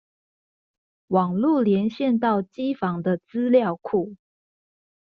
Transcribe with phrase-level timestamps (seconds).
[1.09, 4.15] 網路連線到機房的資料庫